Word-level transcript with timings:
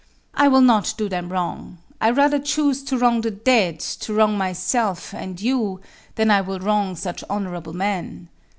I 0.33 0.47
will 0.47 0.61
not 0.61 0.95
do 0.97 1.07
them 1.07 1.31
wrong; 1.31 1.77
I 2.01 2.09
rather 2.09 2.39
choose 2.39 2.81
To 2.85 2.97
wrong 2.97 3.21
the 3.21 3.29
dead, 3.29 3.79
to 3.79 4.15
wrong 4.15 4.35
myself, 4.35 5.13
and 5.13 5.39
you, 5.39 5.79
Than 6.15 6.31
I 6.31 6.41
will 6.41 6.57
wrong 6.59 6.95
such 6.95 7.23
honorable 7.29 7.73
men. 7.73 8.27